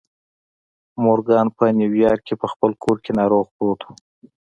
مورګان 1.03 1.47
په 1.57 1.65
نيويارک 1.79 2.21
کې 2.27 2.35
په 2.41 2.47
خپل 2.51 2.71
کور 2.83 2.97
کې 3.03 3.11
ناروغ 3.19 3.45
پروت 3.55 3.81
و. 3.83 3.87